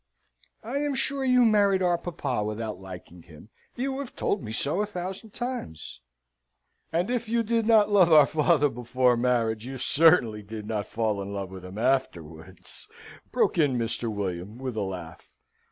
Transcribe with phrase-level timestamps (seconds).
[0.63, 3.49] "I am sure you married our papa without liking him.
[3.75, 6.01] You have told me so a thousand times!"
[6.91, 11.21] "And if you did not love our father before marriage, you certainly did not fall
[11.21, 12.89] in love with him afterwards,"
[13.31, 14.11] broke in Mr.
[14.11, 15.35] William, with a laugh.